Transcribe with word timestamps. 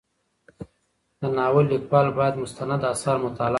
د 1.19 1.21
ناول 1.37 1.65
لیکوال 1.73 2.07
باید 2.17 2.35
مستند 2.43 2.81
اثار 2.93 3.15
مطالعه 3.25 3.47
کړي. 3.49 3.49